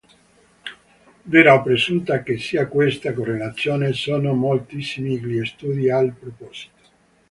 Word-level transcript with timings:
Vera 1.31 1.53
o 1.57 1.61
presunta 1.61 2.23
che 2.23 2.35
sia 2.39 2.67
questa 2.67 3.13
correlazione, 3.13 3.93
sono 3.93 4.33
moltissimi 4.33 5.19
gli 5.19 5.45
studi 5.45 5.91
al 5.91 6.11
proposito. 6.11 6.79